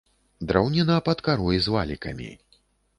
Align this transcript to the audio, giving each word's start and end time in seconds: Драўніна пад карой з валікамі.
Драўніна 0.51 0.97
пад 1.09 1.23
карой 1.29 1.57
з 1.67 1.77
валікамі. 1.77 2.31